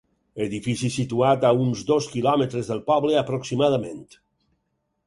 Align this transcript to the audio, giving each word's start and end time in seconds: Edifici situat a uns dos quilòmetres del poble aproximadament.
Edifici 0.45 0.89
situat 0.95 1.45
a 1.49 1.51
uns 1.65 1.83
dos 1.91 2.09
quilòmetres 2.15 2.73
del 2.73 2.83
poble 2.91 3.21
aproximadament. 3.25 4.07